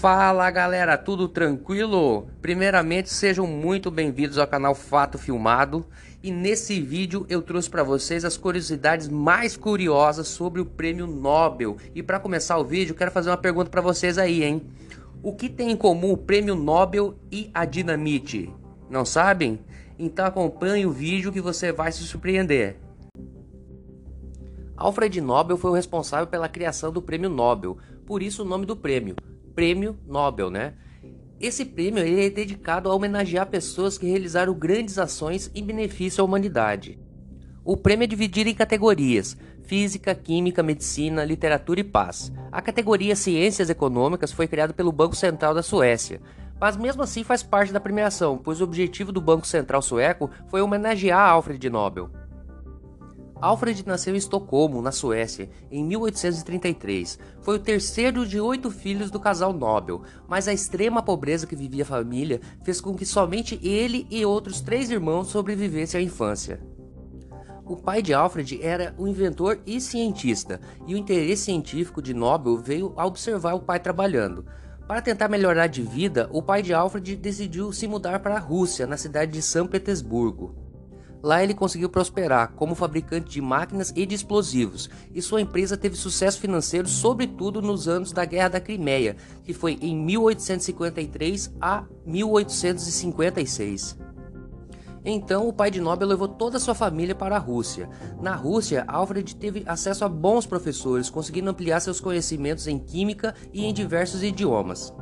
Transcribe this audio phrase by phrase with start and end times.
[0.00, 2.28] Fala galera, tudo tranquilo?
[2.40, 5.84] Primeiramente, sejam muito bem-vindos ao canal Fato Filmado
[6.22, 11.78] e nesse vídeo eu trouxe para vocês as curiosidades mais curiosas sobre o Prêmio Nobel.
[11.96, 14.62] E para começar o vídeo, quero fazer uma pergunta para vocês aí, hein?
[15.20, 18.54] O que tem em comum o Prêmio Nobel e a dinamite?
[18.88, 19.58] Não sabem?
[19.98, 22.76] Então acompanhe o vídeo que você vai se surpreender.
[24.76, 28.76] Alfred Nobel foi o responsável pela criação do Prêmio Nobel, por isso o nome do
[28.76, 29.16] prêmio,
[29.58, 30.74] Prêmio Nobel, né?
[31.40, 36.96] Esse prêmio é dedicado a homenagear pessoas que realizaram grandes ações em benefício à humanidade.
[37.64, 42.32] O prêmio é dividido em categorias: Física, Química, Medicina, Literatura e Paz.
[42.52, 46.20] A categoria Ciências Econômicas foi criada pelo Banco Central da Suécia,
[46.60, 50.62] mas mesmo assim faz parte da premiação, pois o objetivo do Banco Central Sueco foi
[50.62, 52.08] homenagear Alfred Nobel.
[53.40, 57.18] Alfred nasceu em Estocolmo, na Suécia, em 1833.
[57.40, 61.84] Foi o terceiro de oito filhos do casal Nobel, mas a extrema pobreza que vivia
[61.84, 66.60] a família fez com que somente ele e outros três irmãos sobrevivessem à infância.
[67.64, 72.56] O pai de Alfred era um inventor e cientista, e o interesse científico de Nobel
[72.56, 74.46] veio a observar o pai trabalhando.
[74.88, 78.86] Para tentar melhorar de vida, o pai de Alfred decidiu se mudar para a Rússia,
[78.86, 80.67] na cidade de São Petersburgo.
[81.22, 85.96] Lá ele conseguiu prosperar como fabricante de máquinas e de explosivos, e sua empresa teve
[85.96, 93.98] sucesso financeiro sobretudo nos anos da Guerra da Crimeia, que foi em 1853 a 1856.
[95.04, 97.88] Então, o pai de Nobel levou toda a sua família para a Rússia.
[98.20, 103.64] Na Rússia, Alfred teve acesso a bons professores, conseguindo ampliar seus conhecimentos em química e
[103.64, 104.92] em diversos idiomas.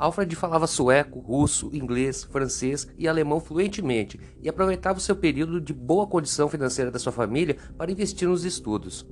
[0.00, 5.74] Alfred falava sueco, russo, inglês, francês e alemão fluentemente e aproveitava o seu período de
[5.74, 9.06] boa condição financeira da sua família para investir nos estudos.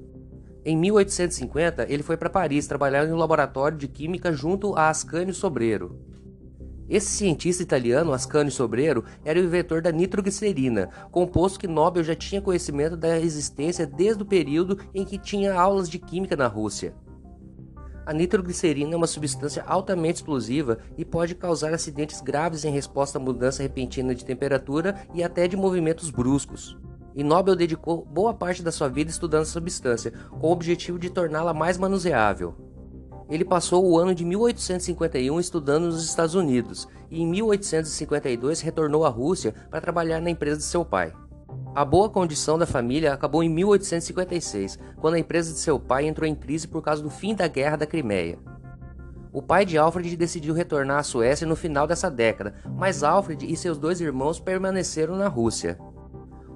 [0.64, 5.34] Em 1850, ele foi para Paris trabalhar em um laboratório de química junto a Ascanio
[5.34, 6.00] Sobrero.
[6.88, 12.40] Esse cientista italiano, Ascanio Sobrero, era o inventor da nitroglicerina, composto que Nobel já tinha
[12.40, 16.94] conhecimento da existência desde o período em que tinha aulas de química na Rússia.
[18.08, 23.20] A nitroglicerina é uma substância altamente explosiva e pode causar acidentes graves em resposta à
[23.20, 26.78] mudança repentina de temperatura e até de movimentos bruscos.
[27.14, 30.10] E Nobel dedicou boa parte da sua vida estudando a substância,
[30.40, 32.54] com o objetivo de torná-la mais manuseável.
[33.28, 39.10] Ele passou o ano de 1851 estudando nos Estados Unidos e em 1852 retornou à
[39.10, 41.12] Rússia para trabalhar na empresa de seu pai.
[41.74, 46.28] A boa condição da família acabou em 1856, quando a empresa de seu pai entrou
[46.28, 48.38] em crise por causa do fim da Guerra da Crimeia.
[49.32, 53.56] O pai de Alfred decidiu retornar à Suécia no final dessa década, mas Alfred e
[53.56, 55.78] seus dois irmãos permaneceram na Rússia.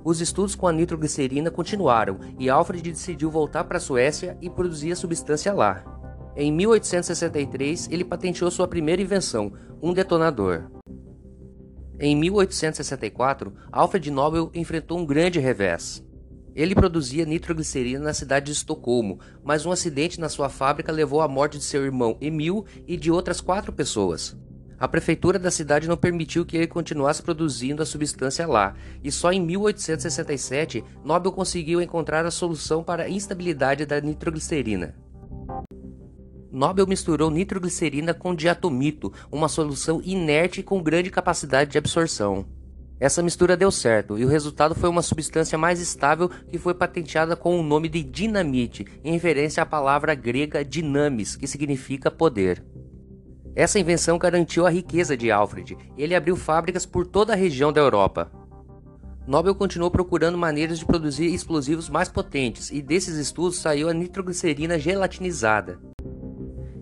[0.05, 4.93] Os estudos com a nitroglicerina continuaram e Alfred decidiu voltar para a Suécia e produzir
[4.93, 5.85] a substância lá.
[6.35, 10.65] Em 1863, ele patenteou sua primeira invenção, um detonador.
[12.05, 16.05] Em 1864, Alfred Nobel enfrentou um grande revés.
[16.53, 21.29] Ele produzia nitroglicerina na cidade de Estocolmo, mas um acidente na sua fábrica levou à
[21.29, 24.37] morte de seu irmão Emil e de outras quatro pessoas.
[24.81, 28.75] A prefeitura da cidade não permitiu que ele continuasse produzindo a substância lá,
[29.05, 34.93] e só em 1867 Nobel conseguiu encontrar a solução para a instabilidade da nitroglicerina.
[36.53, 42.45] Nobel misturou nitroglicerina com diatomito, uma solução inerte com grande capacidade de absorção.
[43.01, 47.35] Essa mistura deu certo e o resultado foi uma substância mais estável que foi patenteada
[47.35, 52.63] com o nome de dinamite, em referência à palavra grega dinamis, que significa poder.
[53.57, 55.77] Essa invenção garantiu a riqueza de Alfred.
[55.97, 58.31] Ele abriu fábricas por toda a região da Europa.
[59.27, 64.79] Nobel continuou procurando maneiras de produzir explosivos mais potentes, e desses estudos saiu a nitroglicerina
[64.79, 65.81] gelatinizada.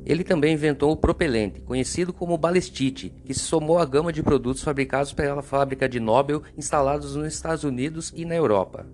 [0.04, 4.62] Ele também inventou o propelente, conhecido como balestite, que se somou à gama de produtos
[4.62, 8.86] fabricados pela fábrica de Nobel instalados nos Estados Unidos e na Europa.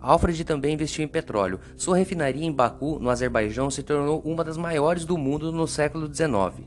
[0.00, 1.60] Alfred também investiu em petróleo.
[1.76, 6.06] Sua refinaria em Baku, no Azerbaijão, se tornou uma das maiores do mundo no século
[6.06, 6.66] XIX.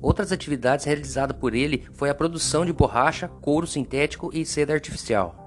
[0.00, 5.41] Outras atividades realizadas por ele foi a produção de borracha, couro sintético e seda artificial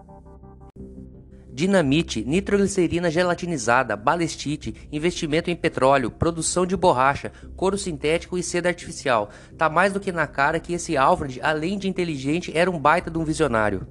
[1.56, 9.30] dinamite, nitroglicerina gelatinizada, balestite, investimento em petróleo, produção de borracha, couro sintético e seda artificial.
[9.57, 13.10] Tá mais do que na cara que esse Alfred, além de inteligente, era um baita
[13.10, 13.88] de um visionário.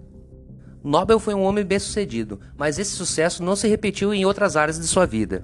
[0.85, 4.87] Nobel foi um homem bem-sucedido, mas esse sucesso não se repetiu em outras áreas de
[4.87, 5.43] sua vida.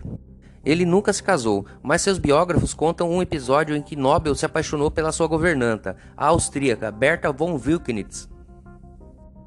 [0.63, 4.91] Ele nunca se casou, mas seus biógrafos contam um episódio em que Nobel se apaixonou
[4.91, 8.29] pela sua governanta, a austríaca Berta von Wilkenitz.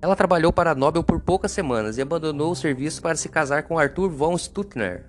[0.04, 3.64] Ela trabalhou para a Nobel por poucas semanas e abandonou o serviço para se casar
[3.64, 5.06] com Arthur von Stuttner.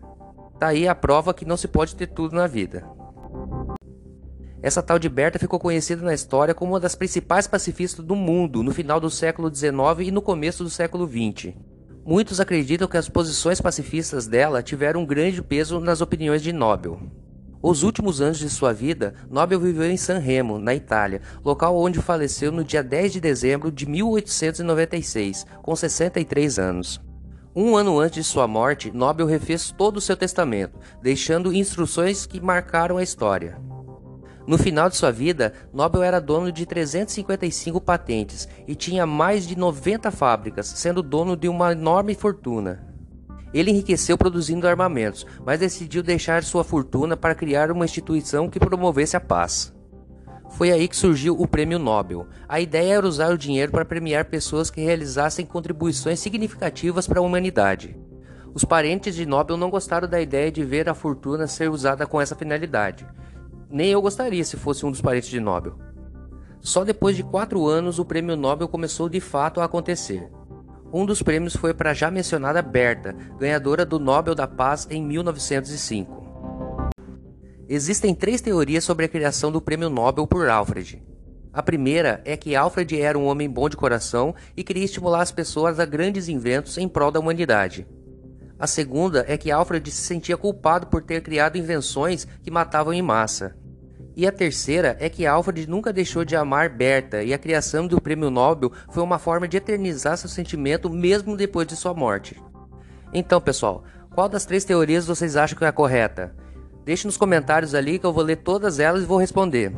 [0.57, 2.87] Tá aí a prova que não se pode ter tudo na vida.
[4.63, 8.63] Essa tal de Berta ficou conhecida na história como uma das principais pacifistas do mundo
[8.63, 11.55] no final do século XIX e no começo do século XX.
[12.07, 17.01] Muitos acreditam que as posições pacifistas dela tiveram um grande peso nas opiniões de Nobel.
[17.67, 21.99] Os últimos anos de sua vida, Nobel viveu em San Remo, na Itália, local onde
[21.99, 27.01] faleceu no dia 10 de dezembro de 1896, com 63 anos.
[27.57, 32.39] Um ano antes de sua morte, Nobel refez todo o seu testamento, deixando instruções que
[32.39, 33.59] marcaram a história.
[34.47, 39.57] No final de sua vida, Nobel era dono de 355 patentes e tinha mais de
[39.57, 42.94] 90 fábricas, sendo dono de uma enorme fortuna.
[43.55, 49.17] Ele enriqueceu produzindo armamentos, mas decidiu deixar sua fortuna para criar uma instituição que promovesse
[49.17, 49.73] a paz.
[50.51, 52.27] Foi aí que surgiu o Prêmio Nobel.
[52.49, 57.23] A ideia era usar o dinheiro para premiar pessoas que realizassem contribuições significativas para a
[57.23, 57.97] humanidade.
[58.53, 62.21] Os parentes de Nobel não gostaram da ideia de ver a fortuna ser usada com
[62.21, 63.07] essa finalidade
[63.75, 65.77] nem eu gostaria se fosse um dos parentes de Nobel.
[66.61, 70.31] Só depois de quatro anos o prêmio Nobel começou de fato a acontecer.
[70.97, 75.03] Um dos prêmios foi para a já mencionada Berta, ganhadora do Nobel da Paz em
[75.03, 76.23] 1905.
[77.69, 81.03] Existem três teorias sobre a criação do prêmio Nobel por Alfred.
[81.53, 85.33] A primeira é que Alfred era um homem bom de coração e queria estimular as
[85.33, 87.89] pessoas a grandes inventos em prol da humanidade.
[88.57, 93.03] A segunda é que Alfred se sentia culpado por ter criado invenções que matavam em
[93.03, 93.57] massa.
[94.17, 98.01] E a terceira é que Alfred nunca deixou de amar Berta e a criação do
[98.01, 102.41] prêmio Nobel foi uma forma de eternizar seu sentimento mesmo depois de sua morte.
[103.13, 103.83] Então, pessoal,
[104.15, 106.35] qual das três teorias vocês acham que é a correta?
[106.85, 109.73] Deixe nos comentários ali que eu vou ler todas elas e vou responder.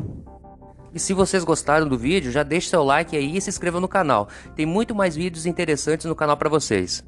[0.93, 3.89] E se vocês gostaram do vídeo, já deixe seu like aí e se inscreva no
[3.89, 4.29] canal.
[4.55, 7.03] Tem muito mais vídeos interessantes no canal para vocês.